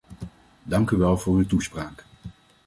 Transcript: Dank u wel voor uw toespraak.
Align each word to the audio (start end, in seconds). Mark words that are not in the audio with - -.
Dank 0.63 0.91
u 0.91 0.97
wel 0.97 1.17
voor 1.17 1.35
uw 1.35 1.45
toespraak. 1.45 2.05